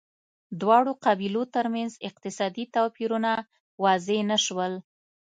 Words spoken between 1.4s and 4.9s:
ترمنځ اقتصادي توپیرونه واضح نه شول